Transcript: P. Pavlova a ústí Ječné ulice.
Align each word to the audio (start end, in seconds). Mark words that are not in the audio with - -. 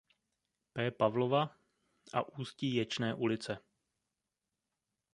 P. 0.73 0.89
Pavlova 0.91 1.55
a 2.13 2.37
ústí 2.39 2.75
Ječné 2.75 3.13
ulice. 3.17 3.57